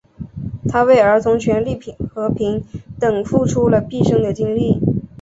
[0.67, 1.79] 他为儿童权利
[2.11, 2.63] 和平
[2.99, 4.79] 等付出了毕生的精力。